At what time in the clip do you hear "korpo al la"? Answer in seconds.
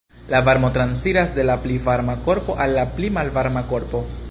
2.29-2.89